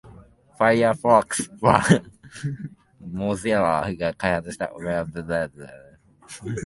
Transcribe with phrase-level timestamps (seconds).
[0.57, 1.79] Firefox は
[3.03, 5.73] Mozilla が開発したウェブブラウザーで
[6.27, 6.43] す。